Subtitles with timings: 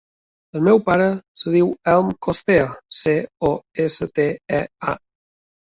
[0.59, 2.67] El meu pare es diu Elm Costea:
[3.03, 3.15] ce,
[3.53, 3.53] o,
[3.87, 4.31] essa, te,
[4.63, 5.01] e, a.